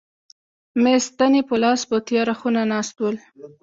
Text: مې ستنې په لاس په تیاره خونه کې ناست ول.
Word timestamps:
مې 0.81 0.93
ستنې 1.07 1.41
په 1.49 1.55
لاس 1.63 1.79
په 1.89 1.97
تیاره 2.07 2.33
خونه 2.39 2.61
کې 2.65 2.69
ناست 2.71 2.95
ول. 3.01 3.15